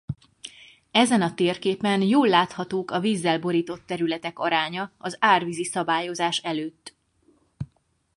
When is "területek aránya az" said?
3.85-5.15